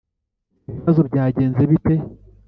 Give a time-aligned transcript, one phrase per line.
[0.69, 1.93] Ibibazo Byagenze bite